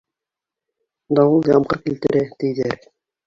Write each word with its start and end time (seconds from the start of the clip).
Дауыл 1.19 1.45
ямғыр 1.51 1.81
килтерә, 1.85 2.25
тиҙәр. 2.39 2.75